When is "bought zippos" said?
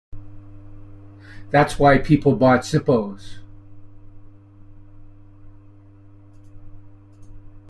2.35-3.37